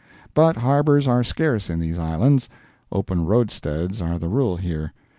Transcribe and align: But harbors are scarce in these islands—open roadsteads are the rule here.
But 0.33 0.55
harbors 0.57 1.07
are 1.07 1.23
scarce 1.23 1.69
in 1.69 1.79
these 1.79 1.99
islands—open 1.99 3.23
roadsteads 3.25 4.01
are 4.01 4.17
the 4.17 4.29
rule 4.29 4.57
here. 4.57 4.93